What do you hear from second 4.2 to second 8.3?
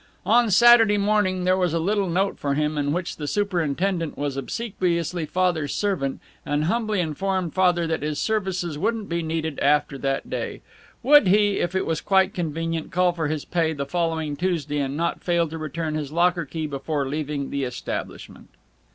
obsequiously Father's servant, and humbly informed Father that his